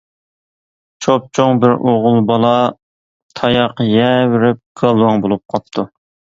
چوپچوڭ 1.05 1.61
بىر 1.65 1.75
ئوغۇل 1.75 2.17
بالا 2.33 2.55
تاياق 3.43 3.87
يەۋېرىپ 3.93 4.61
گالۋاڭ 4.85 5.27
بولۇپ 5.29 5.49
قاپتۇ. 5.57 5.91